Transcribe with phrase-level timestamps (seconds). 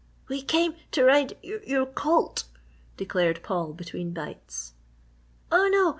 [0.29, 2.45] "We came to ride your colt,"
[2.97, 4.73] declared Paul, between bites.
[5.51, 5.89] "Oh, no!